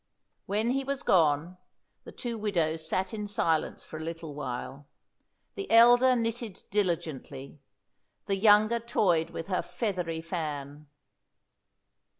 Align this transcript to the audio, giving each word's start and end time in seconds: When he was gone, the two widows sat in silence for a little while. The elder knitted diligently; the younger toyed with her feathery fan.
When 0.47 0.71
he 0.71 0.83
was 0.83 1.03
gone, 1.03 1.59
the 2.05 2.11
two 2.11 2.35
widows 2.35 2.89
sat 2.89 3.13
in 3.13 3.27
silence 3.27 3.83
for 3.83 3.97
a 3.97 3.99
little 3.99 4.33
while. 4.33 4.87
The 5.53 5.69
elder 5.69 6.15
knitted 6.15 6.63
diligently; 6.71 7.59
the 8.25 8.35
younger 8.37 8.79
toyed 8.79 9.29
with 9.29 9.45
her 9.49 9.61
feathery 9.61 10.19
fan. 10.21 10.87